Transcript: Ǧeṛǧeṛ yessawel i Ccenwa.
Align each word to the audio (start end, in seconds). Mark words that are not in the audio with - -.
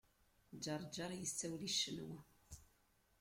Ǧeṛǧeṛ 0.63 1.11
yessawel 1.15 1.61
i 1.69 1.71
Ccenwa. 1.73 2.19